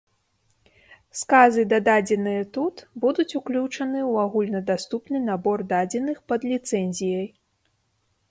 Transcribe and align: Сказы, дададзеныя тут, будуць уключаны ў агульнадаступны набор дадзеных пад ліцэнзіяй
Сказы, 1.19 1.65
дададзеныя 1.73 2.41
тут, 2.55 2.75
будуць 3.03 3.27
уключаны 3.41 3.99
ў 4.11 4.13
агульнадаступны 4.25 5.17
набор 5.29 5.65
дадзеных 5.75 6.17
пад 6.33 6.41
ліцэнзіяй 6.53 7.27